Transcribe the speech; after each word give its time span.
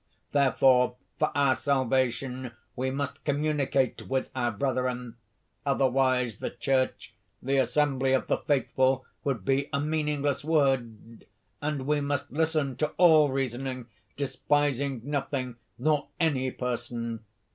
Therefore, 0.31 0.95
for 1.19 1.29
our 1.35 1.55
salvation 1.55 2.53
we 2.75 2.89
must 2.89 3.23
communicate 3.23 4.07
with 4.07 4.31
our 4.33 4.51
brethren 4.51 5.15
otherwise 5.63 6.37
the 6.37 6.49
Church, 6.49 7.13
the 7.39 7.57
assembly 7.59 8.13
of 8.13 8.25
the 8.25 8.39
faithful, 8.39 9.05
would 9.23 9.45
be 9.45 9.69
a 9.71 9.79
meaningless 9.79 10.43
word 10.43 11.27
and 11.61 11.85
we 11.85 12.01
must 12.01 12.31
listen 12.31 12.75
to 12.77 12.87
all 12.97 13.29
reasoning, 13.29 13.89
despising 14.17 15.01
nothing, 15.03 15.57
nor 15.77 16.07
any 16.19 16.49
person. 16.49 17.23